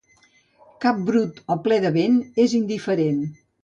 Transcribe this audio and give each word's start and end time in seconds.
Cap 0.85 1.03
brut 1.11 1.39
o 1.57 1.59
ple 1.69 1.79
de 1.87 1.95
vent 2.01 2.19
és 2.49 2.61
indiferent. 2.65 3.27